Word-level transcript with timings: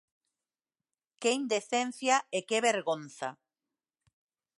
¡Que 1.21 1.29
indecencia 1.41 2.15
e 2.37 2.39
que 2.47 2.59
vergonza! 2.69 3.29